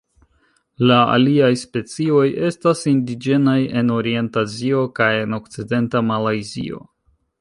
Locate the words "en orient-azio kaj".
3.83-5.11